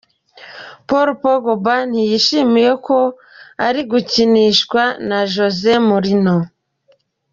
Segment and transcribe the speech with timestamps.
[0.87, 2.97] Paul Pogba ntiyishimiye uko
[3.67, 6.37] ari gukinishwa na Jose Mourinho.